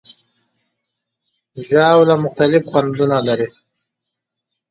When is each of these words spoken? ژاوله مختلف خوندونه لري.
ژاوله 1.69 2.15
مختلف 2.25 2.63
خوندونه 2.71 3.17
لري. 3.27 3.49